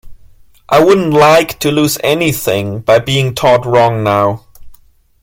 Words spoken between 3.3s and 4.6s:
taught wrong now.